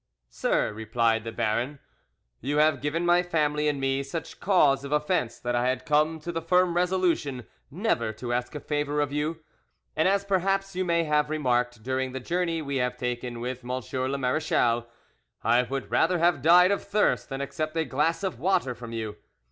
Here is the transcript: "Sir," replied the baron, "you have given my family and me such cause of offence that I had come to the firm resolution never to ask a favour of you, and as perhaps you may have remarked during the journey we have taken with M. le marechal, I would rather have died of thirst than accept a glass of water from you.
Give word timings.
"Sir," 0.31 0.73
replied 0.73 1.23
the 1.23 1.31
baron, 1.31 1.77
"you 2.39 2.57
have 2.57 2.81
given 2.81 3.05
my 3.05 3.21
family 3.21 3.67
and 3.67 3.79
me 3.79 4.01
such 4.01 4.39
cause 4.39 4.83
of 4.83 4.91
offence 4.91 5.37
that 5.37 5.53
I 5.55 5.67
had 5.69 5.85
come 5.85 6.19
to 6.21 6.31
the 6.31 6.41
firm 6.41 6.75
resolution 6.75 7.45
never 7.69 8.11
to 8.13 8.33
ask 8.33 8.55
a 8.55 8.59
favour 8.59 8.99
of 8.99 9.11
you, 9.11 9.43
and 9.95 10.07
as 10.07 10.25
perhaps 10.25 10.75
you 10.75 10.83
may 10.83 11.03
have 11.03 11.29
remarked 11.29 11.83
during 11.83 12.13
the 12.13 12.19
journey 12.19 12.63
we 12.63 12.77
have 12.77 12.97
taken 12.97 13.39
with 13.41 13.63
M. 13.63 13.69
le 13.71 14.17
marechal, 14.17 14.87
I 15.43 15.61
would 15.61 15.91
rather 15.91 16.17
have 16.17 16.41
died 16.41 16.71
of 16.71 16.83
thirst 16.83 17.29
than 17.29 17.39
accept 17.39 17.77
a 17.77 17.85
glass 17.85 18.23
of 18.23 18.39
water 18.39 18.73
from 18.73 18.93
you. 18.93 19.17